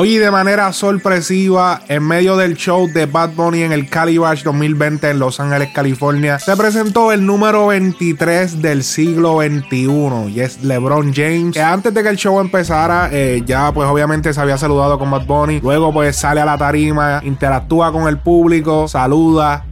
Oye, 0.00 0.20
de 0.20 0.30
manera 0.30 0.72
sorpresiva, 0.72 1.80
en 1.88 2.04
medio 2.04 2.36
del 2.36 2.54
show 2.54 2.86
de 2.86 3.06
Bad 3.06 3.30
Bunny 3.30 3.62
en 3.62 3.72
el 3.72 3.90
Calibash 3.90 4.44
2020 4.44 5.10
en 5.10 5.18
Los 5.18 5.40
Ángeles, 5.40 5.70
California, 5.74 6.38
se 6.38 6.56
presentó 6.56 7.10
el 7.10 7.26
número 7.26 7.66
23 7.66 8.62
del 8.62 8.84
siglo 8.84 9.40
XXI 9.40 10.28
y 10.28 10.38
es 10.38 10.62
LeBron 10.62 11.12
James, 11.12 11.52
que 11.52 11.60
antes 11.60 11.92
de 11.92 12.04
que 12.04 12.10
el 12.10 12.16
show 12.16 12.38
empezara, 12.38 13.08
eh, 13.10 13.42
ya 13.44 13.72
pues 13.72 13.88
obviamente 13.88 14.32
se 14.32 14.40
había 14.40 14.56
saludado 14.56 15.00
con 15.00 15.10
Bad 15.10 15.26
Bunny, 15.26 15.58
luego 15.58 15.92
pues 15.92 16.14
sale 16.14 16.40
a 16.40 16.44
la 16.44 16.56
tarima, 16.56 17.20
interactúa 17.24 17.90
con 17.90 18.06
el 18.06 18.18
público, 18.18 18.86
saluda, 18.86 19.64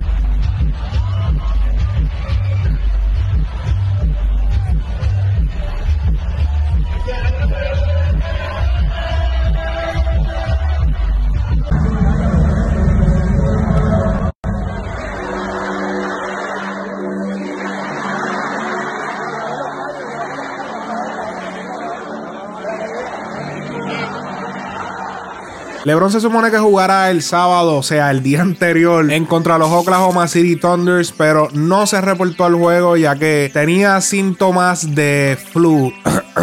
LeBron 25.87 26.11
se 26.11 26.21
supone 26.21 26.51
que 26.51 26.59
jugará 26.59 27.13
el 27.13 27.23
sábado, 27.23 27.77
o 27.77 27.83
sea, 27.85 28.11
el 28.11 28.21
día 28.21 28.41
anterior, 28.41 29.09
en 29.13 29.25
contra 29.25 29.57
los 29.57 29.71
Oklahoma 29.71 30.27
City 30.27 30.57
Thunders, 30.57 31.13
pero 31.13 31.49
no 31.53 31.87
se 31.87 32.01
reportó 32.01 32.45
al 32.45 32.57
juego 32.57 32.97
ya 32.97 33.15
que 33.15 33.53
tenía 33.53 34.01
síntomas 34.01 34.97
de 34.97 35.39
flu. 35.53 35.93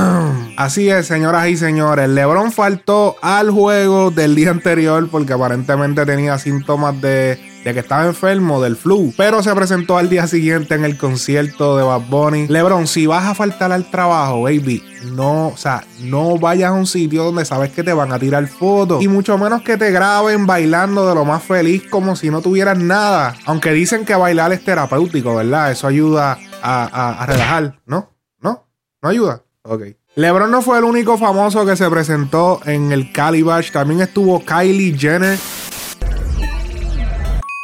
Así 0.56 0.90
es, 0.90 1.08
señoras 1.08 1.50
y 1.50 1.58
señores. 1.58 2.08
LeBron 2.08 2.54
faltó 2.54 3.18
al 3.22 3.52
juego 3.52 4.12
del 4.12 4.34
día 4.34 4.50
anterior 4.50 5.10
porque 5.12 5.34
aparentemente 5.34 6.06
tenía 6.06 6.38
síntomas 6.38 7.02
de 7.02 7.53
de 7.64 7.74
que 7.74 7.80
estaba 7.80 8.06
enfermo 8.06 8.62
del 8.62 8.76
flu, 8.76 9.14
pero 9.16 9.42
se 9.42 9.54
presentó 9.56 9.98
al 9.98 10.10
día 10.10 10.28
siguiente 10.28 10.76
en 10.76 10.84
el 10.84 10.98
concierto 10.98 11.78
de 11.78 11.84
Bad 11.84 12.02
Bunny. 12.10 12.48
LeBron, 12.48 12.88
si 12.88 13.08
vas 13.08 13.26
a 13.26 13.36
faltar 13.36 13.72
al 13.72 13.90
trabajo, 13.90 14.44
baby, 14.44 14.84
no, 15.14 15.48
o 15.48 15.58
sea, 15.58 15.84
no 16.02 16.38
vayas 16.38 16.72
a 16.72 16.74
un 16.74 16.88
sitio 16.88 17.24
donde 17.24 17.46
sabes 17.46 17.72
que 17.72 17.84
te 17.84 17.94
van 17.94 18.12
a 18.12 18.20
tirar 18.20 18.46
fotos 18.48 19.02
y 19.02 19.08
mucho 19.08 19.38
menos 19.38 19.62
que 19.62 19.78
te 19.78 19.92
graben 19.92 20.46
bailando 20.46 21.08
de 21.08 21.16
lo 21.16 21.26
más 21.26 21.44
feliz 21.44 21.84
como 21.90 22.16
si 22.16 22.30
no 22.30 22.42
tuvieras 22.42 22.78
nada. 22.78 23.36
Aunque 23.46 23.72
dicen 23.72 24.06
que 24.06 24.16
bailar 24.16 24.52
es 24.54 24.64
terapéutico, 24.64 25.36
¿verdad? 25.36 25.72
Eso 25.72 25.88
ayuda 25.88 26.38
a, 26.62 27.22
a 27.22 27.26
relajar, 27.26 27.80
¿no? 27.86 28.12
¿No? 28.42 28.68
¿No 29.02 29.10
ayuda? 29.10 29.44
Ok. 29.64 29.84
LeBron 30.16 30.52
no 30.52 30.62
fue 30.62 30.78
el 30.78 30.84
único 30.84 31.18
famoso 31.18 31.66
que 31.66 31.76
se 31.76 31.90
presentó 31.90 32.60
en 32.66 32.92
el 32.92 33.12
Calibash. 33.12 33.72
También 33.72 34.02
estuvo 34.02 34.40
Kylie 34.46 34.96
Jenner 34.96 35.40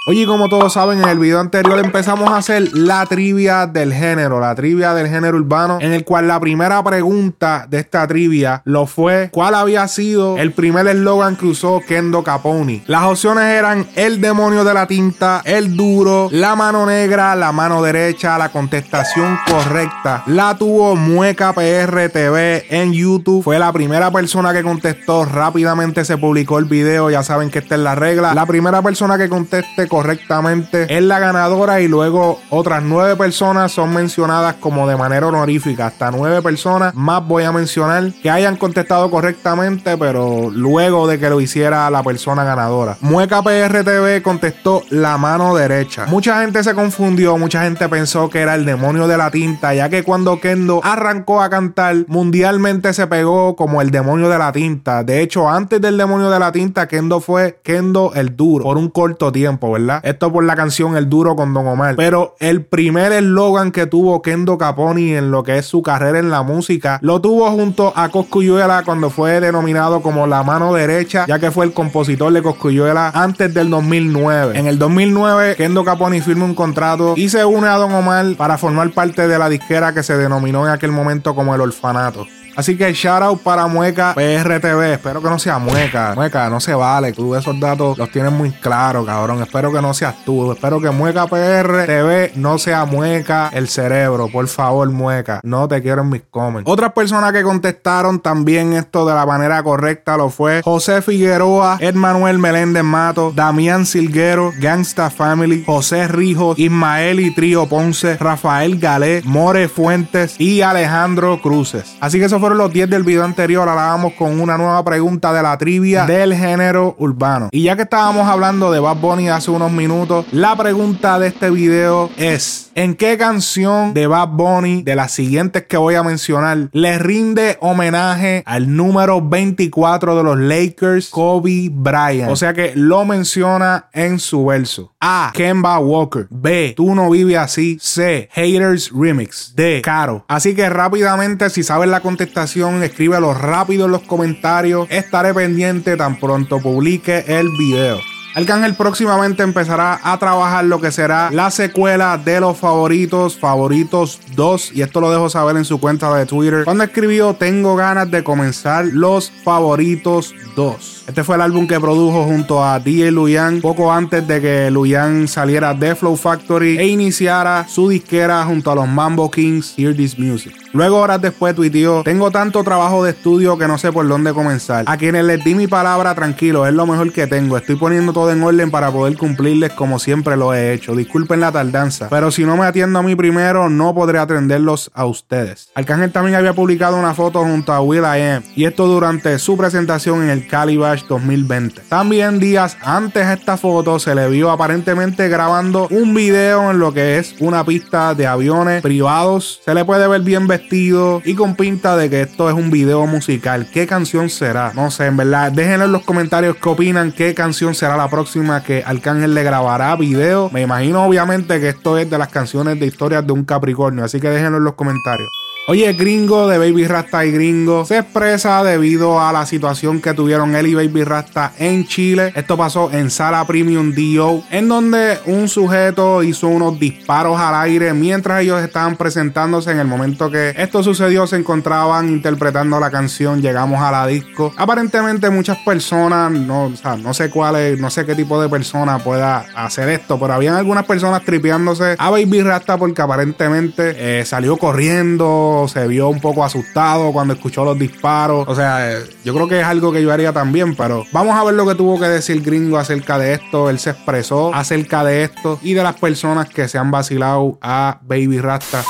Oye, 0.09 0.25
como 0.25 0.49
todos 0.49 0.73
saben, 0.73 1.03
en 1.03 1.07
el 1.07 1.19
video 1.19 1.39
anterior 1.39 1.77
empezamos 1.77 2.31
a 2.31 2.38
hacer 2.38 2.75
la 2.75 3.05
trivia 3.05 3.67
del 3.67 3.93
género, 3.93 4.39
la 4.39 4.55
trivia 4.55 4.95
del 4.95 5.07
género 5.07 5.38
urbano, 5.38 5.77
en 5.81 5.93
el 5.93 6.03
cual 6.03 6.27
la 6.27 6.39
primera 6.39 6.83
pregunta 6.83 7.67
de 7.69 7.77
esta 7.77 8.07
trivia 8.07 8.63
lo 8.65 8.87
fue 8.87 9.30
¿cuál 9.31 9.53
había 9.53 9.87
sido 9.87 10.39
el 10.39 10.52
primer 10.52 10.87
eslogan 10.87 11.35
que 11.35 11.45
usó 11.45 11.80
Kendo 11.87 12.23
Caponi? 12.23 12.81
Las 12.87 13.03
opciones 13.03 13.43
eran 13.43 13.85
el 13.95 14.19
demonio 14.19 14.63
de 14.63 14.73
la 14.73 14.87
tinta, 14.87 15.43
el 15.45 15.77
duro, 15.77 16.27
la 16.31 16.55
mano 16.55 16.87
negra, 16.87 17.35
la 17.35 17.52
mano 17.52 17.83
derecha, 17.83 18.35
la 18.39 18.49
contestación 18.49 19.37
correcta. 19.47 20.23
La 20.25 20.57
tuvo 20.57 20.95
Mueca 20.95 21.53
PR 21.53 22.09
TV 22.09 22.65
en 22.71 22.93
YouTube. 22.93 23.43
Fue 23.43 23.59
la 23.59 23.71
primera 23.71 24.09
persona 24.09 24.53
que 24.53 24.64
contestó. 24.64 25.26
Rápidamente 25.26 26.03
se 26.03 26.17
publicó 26.17 26.58
el 26.58 26.65
video. 26.65 27.11
Ya 27.11 27.21
saben 27.21 27.52
que 27.52 27.59
esta 27.59 27.76
es 27.76 27.81
la 27.81 27.93
regla. 27.93 28.33
La 28.33 28.47
primera 28.47 28.81
persona 28.81 29.15
que 29.15 29.30
conteste 29.30 29.87
correctamente 29.99 30.87
es 30.89 31.04
la 31.04 31.20
ganadora 31.20 31.82
y 31.82 31.89
luego 31.89 32.39
otras 32.52 32.82
nueve 32.83 33.17
personas 33.17 33.73
son 33.73 33.93
mencionadas 33.93 34.55
como 34.55 34.87
de 34.87 34.95
manera 34.95 35.27
honorífica. 35.27 35.87
Hasta 35.87 36.10
nueve 36.10 36.42
personas 36.42 36.95
más 36.95 37.27
voy 37.27 37.43
a 37.43 37.52
mencionar 37.52 38.14
que 38.23 38.30
hayan 38.30 38.55
contestado 38.55 39.11
correctamente, 39.11 39.98
pero 39.98 40.49
luego 40.52 41.05
de 41.05 41.20
que 41.20 41.30
lo 41.30 41.42
hiciera 41.42 41.89
la 41.89 42.02
persona 42.02 42.45
ganadora. 42.45 42.95
Mueca 43.02 43.42
PRTV 43.42 44.21
contestó 44.21 44.83
la 44.89 45.17
mano 45.17 45.54
derecha. 45.54 46.05
Mucha 46.05 46.42
gente 46.43 46.64
se 46.64 46.73
confundió, 46.73 47.38
mucha 47.38 47.64
gente 47.64 47.89
pensó 47.89 48.30
que 48.30 48.39
era 48.39 48.55
el 48.55 48.64
demonio 48.64 49.05
de 49.05 49.17
la 49.17 49.32
tinta, 49.32 49.73
ya 49.73 49.89
que 49.89 50.04
cuando 50.04 50.39
Kendo 50.39 50.80
arrancó 50.82 51.42
a 51.42 51.49
cantar, 51.49 52.05
mundialmente 52.08 52.93
se 52.93 53.05
pegó 53.08 53.58
como 53.58 53.82
el 53.82 53.92
demonio 53.92 54.30
de 54.30 54.38
la 54.38 54.54
tinta. 54.54 55.04
De 55.04 55.21
hecho, 55.21 55.49
antes 55.49 55.82
del 55.82 55.98
demonio 55.98 56.30
de 56.30 56.39
la 56.39 56.54
tinta, 56.54 56.88
Kendo 56.88 57.20
fue 57.20 57.59
Kendo 57.64 58.14
el 58.15 58.38
duro 58.38 58.64
por 58.64 58.77
un 58.77 58.89
corto 58.89 59.32
tiempo, 59.32 59.71
¿verdad? 59.71 59.89
Esto 59.98 60.32
por 60.32 60.44
la 60.44 60.55
canción 60.55 60.95
El 60.95 61.10
Duro 61.10 61.36
con 61.36 61.54
Don 61.54 61.67
Omar. 61.67 61.95
Pero 61.95 62.36
el 62.39 62.64
primer 62.64 63.11
eslogan 63.11 63.72
que 63.72 63.88
tuvo 63.88 64.22
Kendo 64.22 64.58
Caponi 64.58 65.14
en 65.14 65.32
lo 65.32 65.44
que 65.44 65.58
es 65.58 65.66
su 65.66 65.82
carrera 65.82 66.20
en 66.20 66.30
la 66.30 66.44
música, 66.44 67.00
lo 67.02 67.20
tuvo 67.20 67.50
junto 67.52 67.92
a 67.95 68.10
Coscuyuela 68.10 68.83
cuando 68.86 69.10
fue 69.10 69.39
denominado 69.39 70.02
como 70.02 70.27
la 70.27 70.44
mano 70.44 70.73
derecha, 70.73 71.26
ya 71.27 71.39
que 71.39 71.52
fue 71.52 71.66
el 71.66 71.73
compositor 71.73 72.32
de 72.32 72.42
Coscuyuela 72.42 73.11
antes 73.14 73.54
del 73.54 73.70
2009. 73.70 74.58
En 74.58 74.67
el 74.67 74.77
2009, 74.77 75.55
Kendo 75.55 75.83
Caponi 75.83 76.21
firma 76.21 76.45
un 76.45 76.56
contrato 76.56 77.14
y 77.16 77.30
se 77.30 77.44
une 77.45 77.67
a 77.67 77.76
Don 77.76 77.92
Omar 77.92 78.26
para 78.38 78.58
formar 78.58 78.92
parte 78.92 79.27
de 79.27 79.39
la 79.39 79.50
disquera 79.50 79.94
que 79.94 80.04
se 80.04 80.17
denominó 80.17 80.66
en 80.66 80.71
aquel 80.71 80.92
momento 80.92 81.36
como 81.36 81.56
El 81.56 81.61
Orfanato. 81.61 82.27
Así 82.59 82.75
que 82.75 82.92
shout 82.92 83.21
out 83.21 83.42
para 83.42 83.67
Mueca 83.67 84.14
PRTV. 84.14 84.92
Espero 84.92 85.21
que 85.21 85.30
no 85.30 85.39
sea 85.39 85.59
Mueca. 85.59 86.11
Mueca, 86.14 86.49
no 86.49 86.59
se 86.59 86.73
vale. 86.73 87.14
Tú 87.14 87.33
esos 87.33 87.58
datos 87.58 87.97
los 87.97 88.11
tienes 88.11 88.33
muy 88.33 88.52
claros, 88.52 89.05
cabrón. 89.05 89.42
Espero 89.42 89.71
que 89.71 89.81
no 89.81 89.93
seas 89.93 90.25
tú. 90.25 90.52
Espero 90.52 90.81
que 90.81 90.89
Mueca 90.89 91.25
PRTV 91.27 92.36
no 92.36 92.58
sea 92.58 92.83
Mueca 92.83 93.49
el 93.53 93.70
cerebro. 93.70 94.27
Por 94.27 94.45
favor, 94.49 94.89
Mueca. 94.89 95.39
No 95.43 95.70
te 95.70 95.81
quiero 95.81 96.02
en 96.02 96.09
mis 96.09 96.23
comments. 96.30 96.70
Otras 96.70 96.92
personas 96.92 97.31
que 97.31 97.43
contestaron 97.43 98.20
también 98.20 98.73
esto 98.73 99.05
de 99.05 99.14
la 99.14 99.26
manera 99.26 99.64
correcta 99.64 100.17
lo 100.17 100.30
fue 100.30 100.61
José 100.61 101.02
Figueroa, 101.02 101.77
Ed 101.80 101.95
Manuel 101.95 102.39
Meléndez 102.39 102.83
Mato, 102.83 103.31
Damián 103.33 103.86
Silguero, 103.86 104.52
Gangsta 104.59 105.09
Family, 105.09 105.64
José 105.65 106.09
Rijos, 106.09 106.59
Ismael 106.59 107.21
y 107.21 107.33
Trío 107.33 107.70
Ponce, 107.70 108.17
Rafael 108.17 108.77
Galé, 108.80 109.21
More 109.23 109.70
Fuentes 109.70 110.36
y 110.37 110.59
Alejandro 110.59 111.41
Cruces. 111.41 111.95
Así 112.02 112.20
que 112.20 112.26
eso 112.26 112.37
fue 112.41 112.48
los 112.55 112.71
10 112.71 112.89
del 112.89 113.04
video 113.04 113.23
anterior, 113.23 113.67
ahora 113.67 113.87
vamos 113.87 114.14
con 114.14 114.39
una 114.39 114.58
nueva 114.58 114.83
pregunta 114.83 115.33
de 115.33 115.42
la 115.43 115.58
trivia 115.58 116.05
del 116.05 116.33
género 116.33 116.95
urbano. 116.99 117.49
Y 117.52 117.64
ya 117.64 117.76
que 117.76 117.83
estábamos 117.83 118.27
hablando 118.27 118.71
de 118.71 118.80
Bad 118.80 118.98
Bunny 118.98 119.30
hace 119.30 119.52
unos 119.52 119.71
minutos, 119.71 120.26
la 120.32 120.55
pregunta 120.55 121.20
de 121.20 121.27
este 121.27 121.49
video 121.49 122.09
es: 122.17 122.71
¿En 122.76 122.95
qué 122.95 123.17
canción 123.17 123.93
de 123.93 124.08
Bad 124.08 124.30
Bunny, 124.30 124.83
de 124.83 124.95
las 124.95 125.11
siguientes 125.11 125.64
que 125.64 125.77
voy 125.77 125.95
a 125.95 126.04
mencionar, 126.04 126.70
le 126.71 126.98
rinde 126.99 127.58
homenaje 127.61 128.44
al 128.45 128.75
número 128.75 129.21
24 129.21 130.15
de 130.15 130.24
los 130.24 130.38
Lakers, 130.38 131.09
Kobe 131.09 131.69
Bryant? 131.71 132.31
O 132.31 132.36
sea 132.36 132.54
que 132.54 132.74
lo 132.75 133.06
menciona 133.06 133.89
en 133.94 134.19
su 134.19 134.45
verso. 134.45 134.94
A. 135.00 135.31
Kemba 135.33 135.80
Walker. 135.80 136.27
B. 136.30 136.74
Tú 136.75 136.95
no 136.95 137.09
vives 137.09 137.38
así. 137.38 137.77
C. 137.81 138.30
Haters 138.31 138.92
Remix. 138.94 139.54
D. 139.56 139.81
Caro. 139.83 140.25
Así 140.27 140.56
que 140.56 140.69
rápidamente, 140.69 141.50
si 141.50 141.63
sabes 141.63 141.89
la 141.89 142.01
contestación, 142.01 142.38
escríbelo 142.83 143.33
rápido 143.33 143.86
en 143.86 143.92
los 143.92 144.01
comentarios. 144.04 144.88
Estaré 144.89 145.33
pendiente 145.33 145.98
tan 145.98 146.19
pronto 146.19 146.60
publique 146.60 147.25
el 147.27 147.50
video. 147.57 148.00
Arcángel 148.36 148.75
próximamente 148.75 149.42
empezará 149.42 150.00
a 150.03 150.18
trabajar 150.19 150.63
lo 150.63 150.80
que 150.80 150.91
será 150.91 151.31
la 151.31 151.50
secuela 151.50 152.18
de 152.18 152.39
los 152.39 152.57
favoritos, 152.57 153.38
favoritos 153.38 154.19
2, 154.36 154.74
y 154.75 154.81
esto 154.83 155.01
lo 155.01 155.12
dejo 155.12 155.30
saber 155.30 155.57
en 155.57 155.65
su 155.65 155.80
cuenta 155.80 156.13
de 156.13 156.25
Twitter. 156.25 156.63
Cuando 156.63 156.83
escribió, 156.83 157.33
tengo 157.33 157.75
ganas 157.75 158.09
de 158.12 158.24
comenzar 158.24 158.85
los 158.85 159.31
favoritos 159.44 160.35
2. 160.56 160.98
Este 161.09 161.23
fue 161.23 161.38
el 161.38 161.41
álbum 161.41 161.65
que 161.65 161.79
produjo 161.79 162.23
junto 162.25 162.63
a 162.63 162.79
DJ 162.79 163.09
Luyan 163.09 163.61
poco 163.61 163.91
antes 163.91 164.27
de 164.27 164.39
que 164.39 164.69
Luyan 164.69 165.27
saliera 165.27 165.73
de 165.73 165.95
Flow 165.95 166.15
Factory 166.15 166.77
e 166.77 166.85
iniciara 166.85 167.65
su 167.67 167.89
disquera 167.89 168.45
junto 168.45 168.69
a 168.69 168.75
los 168.75 168.88
Mambo 168.88 169.31
Kings 169.31 169.73
Hear 169.75 169.95
This 169.95 170.19
Music. 170.19 170.53
Luego, 170.71 170.97
horas 170.97 171.19
después, 171.19 171.56
tuiteó: 171.56 172.03
Tengo 172.03 172.29
tanto 172.29 172.63
trabajo 172.63 173.03
de 173.03 173.09
estudio 173.09 173.57
que 173.57 173.67
no 173.67 173.79
sé 173.79 173.91
por 173.91 174.07
dónde 174.07 174.33
comenzar. 174.33 174.85
A 174.88 174.97
quienes 174.97 175.25
les 175.25 175.44
di 175.44 175.56
mi 175.56 175.65
palabra, 175.65 176.13
tranquilo, 176.13 176.67
es 176.67 176.73
lo 176.75 176.85
mejor 176.85 177.11
que 177.11 177.25
tengo. 177.25 177.57
Estoy 177.57 177.75
poniendo 177.75 178.13
todo 178.13 178.31
en 178.31 178.44
orden 178.44 178.69
para 178.69 178.91
poder 178.91 179.17
cumplirles 179.17 179.71
como 179.73 179.97
siempre 179.97 180.38
lo 180.38 180.53
he 180.53 180.73
hecho. 180.73 180.95
Disculpen 180.95 181.39
la 181.39 181.51
tardanza, 181.51 182.07
pero 182.09 182.29
si 182.29 182.44
no 182.44 182.56
me 182.56 182.65
atiendo 182.65 183.00
a 183.00 183.01
mí 183.01 183.15
primero, 183.15 183.67
no 183.67 183.95
podré 183.95 184.19
atenderlos 184.19 184.91
a 184.94 185.06
ustedes. 185.07 185.71
Arcángel 185.73 186.11
también 186.11 186.35
había 186.35 186.53
publicado 186.53 186.97
una 186.97 187.15
foto 187.15 187.44
junto 187.44 187.73
a 187.73 187.81
Will 187.81 188.03
I 188.03 188.21
Am, 188.21 188.44
y 188.56 188.65
esto 188.65 188.85
durante 188.85 189.39
su 189.39 189.57
presentación 189.57 190.21
en 190.21 190.29
el 190.29 190.47
Calibash 190.47 190.98
slash 190.99 191.07
2020. 191.07 191.81
También 191.89 192.39
días 192.39 192.77
antes 192.81 193.27
de 193.27 193.33
esta 193.33 193.57
foto 193.57 193.99
se 193.99 194.15
le 194.15 194.29
vio 194.29 194.51
aparentemente 194.51 195.27
grabando 195.29 195.87
un 195.89 196.13
video 196.13 196.71
en 196.71 196.79
lo 196.79 196.93
que 196.93 197.17
es 197.17 197.35
una 197.39 197.63
pista 197.63 198.13
de 198.13 198.27
aviones 198.27 198.81
privados. 198.81 199.61
Se 199.63 199.73
le 199.73 199.85
puede 199.85 200.07
ver 200.07 200.21
bien 200.21 200.47
vestido 200.47 201.21
y 201.25 201.35
con 201.35 201.55
pinta 201.55 201.95
de 201.97 202.09
que 202.09 202.21
esto 202.21 202.49
es 202.49 202.55
un 202.55 202.71
video 202.71 203.05
musical. 203.07 203.67
¿Qué 203.71 203.87
canción 203.87 204.29
será? 204.29 204.71
No 204.75 204.91
sé, 204.91 205.05
en 205.05 205.17
verdad. 205.17 205.51
Déjenlo 205.51 205.85
en 205.85 205.91
los 205.91 206.03
comentarios 206.03 206.55
qué 206.57 206.69
opinan, 206.69 207.11
qué 207.11 207.33
canción 207.33 207.75
será 207.75 207.97
la 207.97 208.09
próxima 208.09 208.63
que 208.63 208.83
Arcángel 208.85 209.33
le 209.33 209.43
grabará 209.43 209.95
video. 209.95 210.49
Me 210.51 210.61
imagino 210.61 211.05
obviamente 211.05 211.59
que 211.59 211.69
esto 211.69 211.97
es 211.97 212.09
de 212.09 212.17
las 212.17 212.29
canciones 212.29 212.79
de 212.79 212.85
historias 212.85 213.25
de 213.25 213.33
un 213.33 213.43
Capricornio, 213.43 214.03
así 214.03 214.19
que 214.19 214.29
déjenlo 214.29 214.57
en 214.57 214.63
los 214.63 214.75
comentarios. 214.75 215.38
Oye, 215.69 215.94
Gringo 215.94 216.48
de 216.48 216.57
Baby 216.57 216.88
Rasta 216.88 217.24
y 217.27 217.31
Gringo 217.31 217.86
se 217.86 218.00
expresa 218.00 218.63
debido 218.63 219.21
a 219.21 219.31
la 219.31 219.45
situación 219.45 220.01
que 220.01 220.16
tuvieron 220.16 220.56
él 220.56 220.66
y 220.66 220.74
Baby 220.74 221.04
Rasta 221.04 221.54
en 221.60 221.86
Chile. 221.86 222.33
Esto 222.36 222.57
pasó 222.57 222.92
en 222.92 223.12
Sala 223.12 223.45
Premium 223.45 223.94
DO, 223.94 224.45
en 224.50 224.68
donde 224.68 225.19
un 225.27 225.48
sujeto 225.48 226.24
hizo 226.24 226.48
unos 226.48 226.80
disparos 226.80 227.39
al 227.39 227.54
aire 227.54 227.94
mientras 227.94 228.42
ellos 228.42 228.60
estaban 228.63 228.95
presentándose. 228.95 229.69
En 229.69 229.77
el 229.77 229.86
momento 229.86 230.31
que 230.31 230.56
esto 230.57 230.81
sucedió, 230.81 231.27
se 231.27 231.36
encontraban 231.36 232.10
interpretando 232.10 232.80
la 232.80 232.89
canción 232.89 233.39
Llegamos 233.39 233.80
a 233.80 233.92
la 233.92 234.07
disco. 234.07 234.51
Aparentemente, 234.57 235.30
muchas 235.30 235.60
personas, 235.60 236.31
no, 236.31 236.63
o 236.63 236.75
sea, 236.75 236.98
no 236.98 237.13
sé 237.13 237.30
cuál 237.30 237.57
es, 237.57 237.80
no 237.80 237.92
sé 237.92 238.07
qué 238.07 238.16
tipo 238.16 238.42
de 238.42 238.50
persona 238.50 238.98
pueda 238.98 239.45
hacer 239.54 239.89
esto, 239.89 240.19
pero 240.19 240.33
habían 240.33 240.56
algunas 240.56 240.88
personas 240.88 241.24
tripeándose 241.24 241.95
a 242.00 242.10
Baby 242.10 242.42
Rasta 242.42 242.75
porque 242.75 243.04
aparentemente 243.04 243.94
eh, 244.21 244.25
salió 244.25 244.57
corriendo 244.57 245.58
se 245.67 245.88
vio 245.88 246.09
un 246.09 246.21
poco 246.21 246.44
asustado 246.44 247.11
cuando 247.11 247.33
escuchó 247.33 247.65
los 247.65 247.77
disparos. 247.77 248.47
O 248.47 248.56
sea, 248.56 248.91
eh, 248.91 249.03
yo 249.23 249.33
creo 249.33 249.47
que 249.47 249.59
es 249.59 249.65
algo 249.65 249.91
que 249.91 250.01
yo 250.01 250.11
haría 250.11 250.31
también, 250.31 250.75
pero 250.75 251.06
vamos 251.11 251.35
a 251.35 251.44
ver 251.44 251.56
lo 251.56 251.67
que 251.67 251.75
tuvo 251.75 252.00
que 252.00 252.07
decir 252.07 252.41
Gringo 252.41 252.77
acerca 252.77 253.17
de 253.19 253.33
esto. 253.33 253.69
Él 253.69 253.79
se 253.79 253.91
expresó 253.91 254.53
acerca 254.53 255.03
de 255.03 255.23
esto 255.23 255.59
y 255.61 255.73
de 255.73 255.83
las 255.83 256.00
personas 256.00 256.50
que 256.50 256.67
se 256.67 256.77
han 256.77 256.91
vacilado 256.91 257.57
a 257.61 258.00
Baby 258.03 258.39
Rasta. 258.39 258.83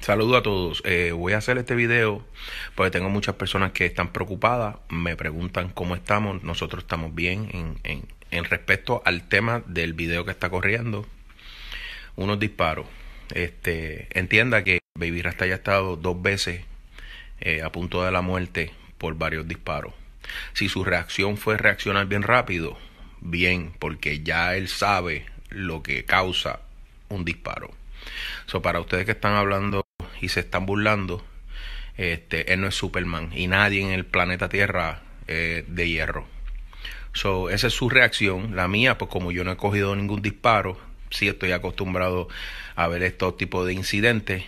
Saludo 0.00 0.36
a 0.36 0.42
todos. 0.42 0.82
Eh, 0.86 1.12
voy 1.14 1.34
a 1.34 1.38
hacer 1.38 1.58
este 1.58 1.74
video 1.74 2.22
porque 2.74 2.90
tengo 2.90 3.10
muchas 3.10 3.34
personas 3.34 3.72
que 3.72 3.84
están 3.84 4.12
preocupadas. 4.12 4.76
Me 4.88 5.16
preguntan 5.16 5.68
cómo 5.68 5.94
estamos. 5.94 6.42
Nosotros 6.42 6.84
estamos 6.84 7.14
bien 7.14 7.50
en, 7.52 7.78
en, 7.84 8.08
en 8.30 8.44
respecto 8.44 9.02
al 9.04 9.28
tema 9.28 9.62
del 9.66 9.92
video 9.92 10.24
que 10.24 10.30
está 10.30 10.48
corriendo. 10.48 11.04
Unos 12.16 12.38
disparos. 12.38 12.86
Este, 13.34 14.08
entienda 14.18 14.64
que 14.64 14.78
Baby 14.98 15.22
Rasta 15.22 15.46
ya 15.46 15.54
ha 15.54 15.56
estado 15.56 15.96
dos 15.96 16.20
veces 16.20 16.64
eh, 17.40 17.62
a 17.62 17.70
punto 17.70 18.04
de 18.04 18.10
la 18.10 18.20
muerte 18.20 18.72
por 18.98 19.14
varios 19.16 19.46
disparos. 19.46 19.94
Si 20.52 20.68
su 20.68 20.84
reacción 20.84 21.36
fue 21.36 21.56
reaccionar 21.56 22.06
bien 22.06 22.22
rápido, 22.22 22.76
bien, 23.20 23.72
porque 23.78 24.20
ya 24.20 24.56
él 24.56 24.68
sabe 24.68 25.24
lo 25.50 25.82
que 25.82 26.04
causa 26.04 26.60
un 27.08 27.24
disparo. 27.24 27.70
So, 28.46 28.60
para 28.60 28.80
ustedes 28.80 29.04
que 29.04 29.12
están 29.12 29.34
hablando 29.34 29.86
y 30.20 30.28
se 30.30 30.40
están 30.40 30.66
burlando, 30.66 31.24
este, 31.96 32.52
él 32.52 32.60
no 32.60 32.66
es 32.66 32.74
Superman 32.74 33.30
y 33.32 33.46
nadie 33.46 33.82
en 33.82 33.90
el 33.90 34.04
planeta 34.04 34.48
Tierra 34.48 35.02
es 35.28 35.64
de 35.72 35.88
hierro. 35.88 36.26
So, 37.12 37.50
esa 37.50 37.68
es 37.68 37.72
su 37.72 37.88
reacción. 37.88 38.56
La 38.56 38.66
mía, 38.66 38.98
pues 38.98 39.10
como 39.10 39.30
yo 39.30 39.44
no 39.44 39.52
he 39.52 39.56
cogido 39.56 39.94
ningún 39.94 40.22
disparo, 40.22 40.78
sí 41.10 41.28
estoy 41.28 41.52
acostumbrado 41.52 42.28
a 42.74 42.88
ver 42.88 43.02
estos 43.04 43.36
tipos 43.36 43.66
de 43.66 43.74
incidentes 43.74 44.44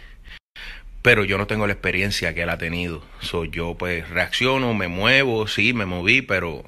pero 1.02 1.24
yo 1.24 1.38
no 1.38 1.46
tengo 1.46 1.66
la 1.66 1.72
experiencia 1.72 2.34
que 2.34 2.42
él 2.42 2.50
ha 2.50 2.58
tenido. 2.58 3.02
So, 3.20 3.44
yo 3.44 3.74
pues 3.76 4.08
reacciono, 4.08 4.74
me 4.74 4.88
muevo, 4.88 5.46
sí, 5.46 5.72
me 5.72 5.86
moví, 5.86 6.22
pero 6.22 6.64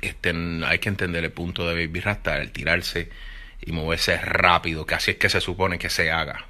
este, 0.00 0.32
hay 0.64 0.78
que 0.78 0.88
entender 0.88 1.24
el 1.24 1.32
punto 1.32 1.68
de 1.68 1.74
Baby 1.86 2.00
Rasta, 2.00 2.38
el 2.38 2.52
tirarse 2.52 3.10
y 3.60 3.72
moverse 3.72 4.16
rápido, 4.18 4.86
que 4.86 4.94
así 4.94 5.12
es 5.12 5.16
que 5.18 5.28
se 5.28 5.40
supone 5.40 5.78
que 5.78 5.90
se 5.90 6.10
haga. 6.10 6.46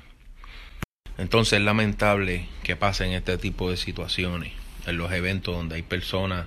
Entonces 1.18 1.58
es 1.58 1.64
lamentable 1.64 2.48
que 2.62 2.76
pasen 2.76 3.12
este 3.12 3.36
tipo 3.38 3.70
de 3.70 3.76
situaciones 3.76 4.52
en 4.86 4.96
los 4.96 5.12
eventos 5.12 5.54
donde 5.54 5.76
hay 5.76 5.82
personas 5.82 6.46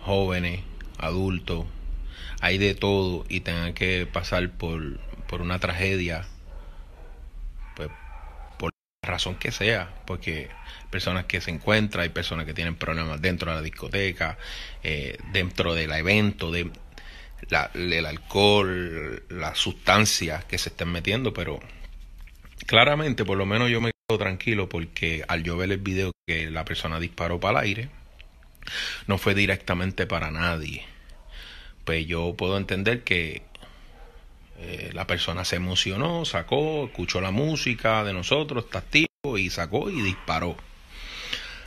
jóvenes, 0.00 0.60
adultos, 0.98 1.66
hay 2.40 2.58
de 2.58 2.74
todo 2.74 3.24
y 3.28 3.40
tengan 3.40 3.72
que 3.72 4.06
pasar 4.10 4.50
por, 4.50 4.98
por 5.28 5.40
una 5.40 5.58
tragedia 5.60 6.26
razón 9.04 9.36
que 9.36 9.52
sea, 9.52 9.94
porque 10.06 10.48
personas 10.90 11.24
que 11.24 11.40
se 11.40 11.50
encuentran, 11.50 12.02
hay 12.04 12.08
personas 12.10 12.46
que 12.46 12.54
tienen 12.54 12.76
problemas 12.76 13.20
dentro 13.20 13.50
de 13.50 13.56
la 13.56 13.62
discoteca, 13.62 14.38
eh, 14.82 15.18
dentro 15.32 15.74
del 15.74 15.92
evento, 15.92 16.50
de 16.50 16.70
el 17.74 18.06
alcohol, 18.06 19.22
las 19.28 19.58
sustancias 19.58 20.44
que 20.44 20.58
se 20.58 20.70
estén 20.70 20.88
metiendo, 20.88 21.34
pero 21.34 21.60
claramente 22.66 23.24
por 23.24 23.36
lo 23.36 23.46
menos 23.46 23.70
yo 23.70 23.80
me 23.80 23.90
quedo 24.08 24.18
tranquilo 24.18 24.68
porque 24.68 25.24
al 25.28 25.42
yo 25.42 25.56
ver 25.56 25.70
el 25.72 25.78
video 25.78 26.12
que 26.26 26.50
la 26.50 26.64
persona 26.64 27.00
disparó 27.00 27.40
para 27.40 27.60
el 27.60 27.66
aire, 27.66 27.88
no 29.06 29.18
fue 29.18 29.34
directamente 29.34 30.06
para 30.06 30.30
nadie. 30.30 30.84
Pues 31.84 32.06
yo 32.06 32.34
puedo 32.36 32.56
entender 32.56 33.04
que 33.04 33.42
eh, 34.66 34.90
la 34.94 35.06
persona 35.06 35.44
se 35.44 35.56
emocionó, 35.56 36.24
sacó, 36.24 36.86
escuchó 36.86 37.20
la 37.20 37.30
música 37.30 38.02
de 38.02 38.14
nosotros, 38.14 38.64
está 38.64 38.78
activo 38.78 39.36
y 39.36 39.50
sacó 39.50 39.90
y 39.90 40.00
disparó. 40.00 40.56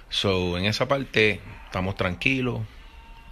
So, 0.09 0.57
en 0.57 0.65
esa 0.65 0.87
parte 0.87 1.39
estamos 1.65 1.95
tranquilos, 1.95 2.61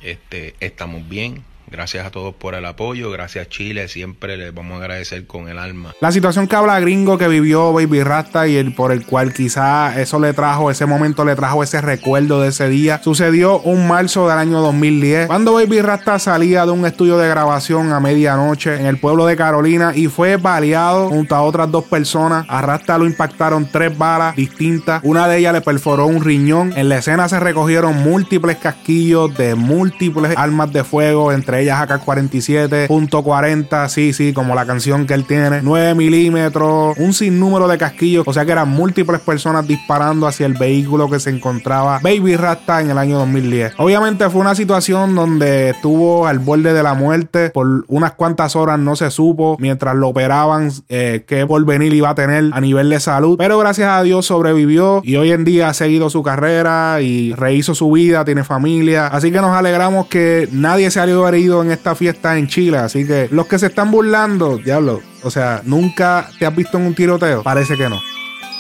este, 0.01 0.55
estamos 0.59 1.09
bien, 1.09 1.43
Gracias 1.75 2.05
a 2.05 2.09
todos 2.09 2.33
por 2.33 2.55
el 2.55 2.63
apoyo, 2.63 3.11
gracias 3.11 3.49
Chile, 3.49 3.89
siempre 3.89 4.37
les 4.37 4.53
vamos 4.53 4.75
a 4.75 4.77
agradecer 4.77 5.27
con 5.27 5.49
el 5.49 5.59
alma. 5.59 5.93
La 5.99 6.13
situación 6.13 6.47
que 6.47 6.55
habla 6.55 6.79
Gringo 6.79 7.17
que 7.17 7.27
vivió 7.27 7.73
Baby 7.73 8.01
Rasta 8.01 8.47
y 8.47 8.55
el 8.55 8.73
por 8.73 8.93
el 8.93 9.05
cual 9.05 9.33
quizá 9.33 9.99
eso 9.99 10.17
le 10.21 10.31
trajo, 10.31 10.71
ese 10.71 10.85
momento 10.85 11.25
le 11.25 11.35
trajo 11.35 11.63
ese 11.63 11.81
recuerdo 11.81 12.39
de 12.39 12.47
ese 12.47 12.69
día, 12.69 13.01
sucedió 13.03 13.59
un 13.59 13.89
marzo 13.89 14.29
del 14.29 14.37
año 14.37 14.61
2010, 14.61 15.27
cuando 15.27 15.55
Baby 15.55 15.81
Rasta 15.81 16.17
salía 16.17 16.65
de 16.65 16.71
un 16.71 16.85
estudio 16.85 17.17
de 17.17 17.27
grabación 17.27 17.91
a 17.91 17.99
medianoche 17.99 18.75
en 18.75 18.85
el 18.85 18.97
pueblo 18.97 19.25
de 19.25 19.35
Carolina 19.35 19.91
y 19.93 20.07
fue 20.07 20.37
baleado 20.37 21.09
junto 21.09 21.35
a 21.35 21.41
otras 21.41 21.69
dos 21.69 21.83
personas. 21.83 22.45
A 22.47 22.61
Rasta 22.61 22.97
lo 22.97 23.05
impactaron 23.05 23.69
tres 23.69 23.97
balas 23.97 24.33
distintas, 24.37 25.01
una 25.03 25.27
de 25.27 25.39
ellas 25.39 25.51
le 25.51 25.59
perforó 25.59 26.05
un 26.05 26.23
riñón. 26.23 26.71
En 26.77 26.87
la 26.87 26.99
escena 26.99 27.27
se 27.27 27.37
recogieron 27.37 28.01
múltiples 28.01 28.55
casquillos 28.55 29.35
de 29.35 29.55
múltiples 29.55 30.37
armas 30.37 30.71
de 30.71 30.85
fuego, 30.85 31.33
entre 31.33 31.59
ellas 31.59 31.64
AK-47.40, 31.71 33.89
sí, 33.89 34.13
sí, 34.13 34.33
como 34.33 34.55
la 34.55 34.65
canción 34.65 35.05
que 35.05 35.13
él 35.13 35.25
tiene, 35.25 35.61
9 35.61 35.95
milímetros, 35.95 36.97
un 36.97 37.13
sinnúmero 37.13 37.67
de 37.67 37.77
casquillos, 37.77 38.27
o 38.27 38.33
sea 38.33 38.45
que 38.45 38.51
eran 38.51 38.69
múltiples 38.69 39.21
personas 39.21 39.67
disparando 39.67 40.27
hacia 40.27 40.45
el 40.45 40.53
vehículo 40.53 41.09
que 41.09 41.19
se 41.19 41.29
encontraba 41.29 41.99
Baby 42.01 42.35
Rasta 42.35 42.81
en 42.81 42.89
el 42.89 42.97
año 42.97 43.17
2010. 43.19 43.73
Obviamente 43.77 44.29
fue 44.29 44.41
una 44.41 44.55
situación 44.55 45.15
donde 45.15 45.71
estuvo 45.71 46.27
al 46.27 46.39
borde 46.39 46.73
de 46.73 46.83
la 46.83 46.93
muerte, 46.93 47.49
por 47.49 47.85
unas 47.87 48.13
cuantas 48.13 48.55
horas 48.55 48.79
no 48.79 48.95
se 48.95 49.11
supo 49.11 49.57
mientras 49.59 49.95
lo 49.95 50.09
operaban 50.09 50.71
eh, 50.89 51.23
qué 51.27 51.45
porvenir 51.45 51.93
iba 51.93 52.09
a 52.09 52.15
tener 52.15 52.49
a 52.51 52.61
nivel 52.61 52.89
de 52.89 52.99
salud, 52.99 53.37
pero 53.37 53.57
gracias 53.57 53.89
a 53.89 54.03
Dios 54.03 54.25
sobrevivió 54.25 55.01
y 55.03 55.15
hoy 55.15 55.31
en 55.31 55.45
día 55.45 55.69
ha 55.69 55.73
seguido 55.73 56.09
su 56.09 56.23
carrera 56.23 57.01
y 57.01 57.33
rehizo 57.33 57.75
su 57.75 57.91
vida, 57.91 58.25
tiene 58.25 58.43
familia, 58.43 59.07
así 59.07 59.31
que 59.31 59.41
nos 59.41 59.55
alegramos 59.55 60.07
que 60.07 60.47
nadie 60.51 60.91
se 60.91 60.99
ha 60.99 61.03
herido 61.03 61.23
en 61.53 61.71
esta 61.71 61.95
fiesta 61.95 62.37
en 62.37 62.47
Chile. 62.47 62.77
Así 62.77 63.05
que 63.05 63.27
los 63.31 63.47
que 63.47 63.59
se 63.59 63.67
están 63.67 63.91
burlando, 63.91 64.57
diablo, 64.57 65.01
o 65.23 65.31
sea, 65.31 65.61
¿nunca 65.65 66.29
te 66.37 66.45
has 66.45 66.55
visto 66.55 66.77
en 66.77 66.87
un 66.87 66.95
tiroteo? 66.95 67.43
Parece 67.43 67.75
que 67.75 67.89
no. 67.89 67.99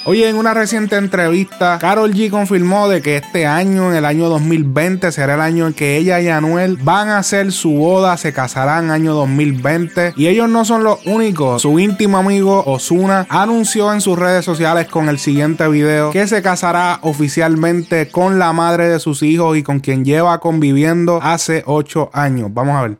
Oye, 0.07 0.29
en 0.29 0.35
una 0.35 0.53
reciente 0.53 0.97
entrevista, 0.97 1.79
Carol 1.81 2.13
G 2.13 2.29
confirmó 2.29 2.87
de 2.87 3.01
que 3.01 3.17
este 3.17 3.47
año, 3.47 3.89
en 3.89 3.97
el 3.97 4.05
año 4.05 4.29
2020, 4.29 5.11
será 5.11 5.33
el 5.33 5.41
año 5.41 5.65
en 5.65 5.73
que 5.73 5.97
ella 5.97 6.21
y 6.21 6.27
Anuel 6.27 6.77
van 6.77 7.09
a 7.09 7.17
hacer 7.17 7.51
su 7.51 7.71
boda, 7.71 8.15
se 8.15 8.31
casarán 8.31 8.91
año 8.91 9.15
2020. 9.15 10.13
Y 10.15 10.27
ellos 10.27 10.47
no 10.47 10.63
son 10.63 10.83
los 10.83 11.03
únicos. 11.07 11.63
Su 11.63 11.79
íntimo 11.79 12.19
amigo 12.19 12.63
Osuna 12.67 13.25
anunció 13.29 13.91
en 13.91 13.99
sus 13.99 14.19
redes 14.19 14.45
sociales 14.45 14.87
con 14.89 15.09
el 15.09 15.17
siguiente 15.17 15.67
video 15.69 16.11
que 16.11 16.27
se 16.27 16.43
casará 16.43 16.99
oficialmente 17.01 18.07
con 18.07 18.37
la 18.37 18.53
madre 18.53 18.87
de 18.87 18.99
sus 18.99 19.23
hijos 19.23 19.57
y 19.57 19.63
con 19.63 19.79
quien 19.79 20.05
lleva 20.05 20.39
conviviendo 20.39 21.19
hace 21.19 21.63
8 21.65 22.11
años. 22.13 22.53
Vamos 22.53 22.75
a 22.75 22.81
ver. 22.83 22.97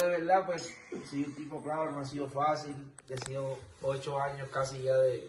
yo 0.00 0.08
de 0.08 0.18
verdad, 0.18 0.42
pues, 0.44 0.74
soy 1.08 1.22
un 1.22 1.34
tipo 1.36 1.62
claro, 1.62 1.92
no 1.92 2.00
ha 2.00 2.04
sido 2.04 2.26
fácil. 2.26 2.74
He 3.08 3.16
sido 3.28 3.60
8 3.80 4.20
años 4.20 4.48
casi 4.52 4.82
ya 4.82 4.96
de 4.96 5.28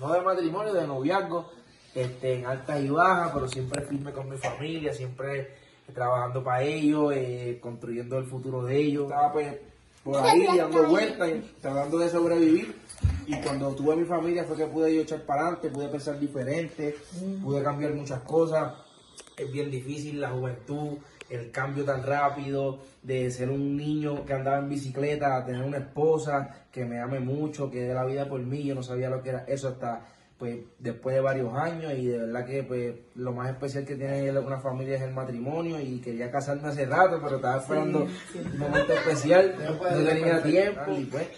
no 0.00 0.12
de 0.12 0.20
matrimonio, 0.20 0.72
de 0.72 0.86
noviazgo, 0.86 1.50
este, 1.94 2.34
en 2.34 2.46
altas 2.46 2.80
y 2.80 2.88
bajas, 2.88 3.30
pero 3.32 3.48
siempre 3.48 3.82
firme 3.82 4.12
con 4.12 4.28
mi 4.28 4.36
familia, 4.36 4.92
siempre 4.92 5.54
trabajando 5.92 6.42
para 6.42 6.62
ellos, 6.62 7.12
eh, 7.14 7.58
construyendo 7.60 8.18
el 8.18 8.26
futuro 8.26 8.64
de 8.64 8.76
ellos. 8.78 9.04
Estaba 9.04 9.32
pues 9.32 9.54
por 10.02 10.16
ahí 10.16 10.46
dando 10.56 10.88
vueltas, 10.88 11.30
tratando 11.60 11.98
de 11.98 12.08
sobrevivir. 12.08 12.74
Y 13.26 13.40
cuando 13.40 13.74
tuve 13.74 13.96
mi 13.96 14.04
familia 14.04 14.44
fue 14.44 14.56
que 14.56 14.66
pude 14.66 14.94
yo 14.94 15.02
echar 15.02 15.22
para 15.22 15.42
adelante, 15.42 15.70
pude 15.70 15.88
pensar 15.88 16.18
diferente, 16.18 16.96
pude 17.42 17.62
cambiar 17.62 17.94
muchas 17.94 18.20
cosas. 18.22 18.74
Es 19.36 19.50
bien 19.50 19.70
difícil 19.70 20.20
la 20.20 20.30
juventud, 20.30 20.98
el 21.30 21.50
cambio 21.50 21.84
tan 21.84 22.02
rápido 22.02 22.80
de 23.02 23.30
ser 23.30 23.50
un 23.50 23.76
niño 23.76 24.24
que 24.24 24.34
andaba 24.34 24.58
en 24.58 24.68
bicicleta 24.68 25.36
a 25.36 25.44
tener 25.44 25.62
una 25.62 25.78
esposa 25.78 26.66
que 26.70 26.84
me 26.84 27.00
ame 27.00 27.20
mucho, 27.20 27.70
que 27.70 27.82
dé 27.82 27.94
la 27.94 28.04
vida 28.04 28.28
por 28.28 28.40
mí. 28.40 28.64
Yo 28.64 28.74
no 28.74 28.82
sabía 28.82 29.10
lo 29.10 29.22
que 29.22 29.30
era 29.30 29.44
eso 29.46 29.68
hasta 29.68 30.02
pues 30.38 30.58
después 30.80 31.14
de 31.14 31.22
varios 31.22 31.54
años 31.54 31.92
y 31.96 32.06
de 32.06 32.18
verdad 32.18 32.44
que 32.44 32.64
pues 32.64 32.94
lo 33.14 33.32
más 33.32 33.50
especial 33.50 33.84
que 33.84 33.94
tiene 33.94 34.36
una 34.36 34.58
familia 34.58 34.96
es 34.96 35.02
el 35.02 35.12
matrimonio 35.12 35.80
y 35.80 36.00
quería 36.00 36.30
casarme 36.30 36.68
hace 36.68 36.86
rato, 36.86 37.20
pero 37.22 37.36
estaba 37.36 37.58
esperando 37.58 38.08
un 38.34 38.58
momento 38.58 38.92
especial, 38.92 39.54
no 39.58 40.04
tenía 40.04 40.42
tiempo 40.42 40.92
y 40.98 41.04
pues 41.04 41.28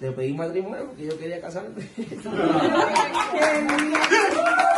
le 0.00 0.12
pedí 0.12 0.32
matrimonio 0.32 0.86
porque 0.86 1.06
yo 1.06 1.18
quería 1.18 1.40
casarme. 1.40 1.82